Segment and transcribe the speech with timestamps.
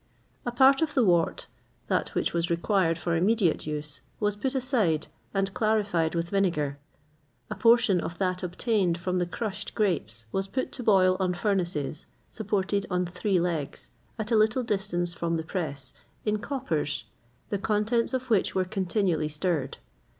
[0.47, 1.47] [XXVIII 56] A part of the wort
[1.87, 7.57] that which was required for immediate use was put aside, and clarified with vinegar.[XXVIII 57]
[7.57, 12.07] A portion of that obtained from the crushed grapes was put to boil on furnaces,
[12.31, 15.93] supported on three legs, at a little distance from the press,
[16.25, 17.03] in coppers,
[17.49, 19.77] the contents of which were continually stirred.